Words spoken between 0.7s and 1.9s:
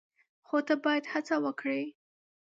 باید هڅه وکړې!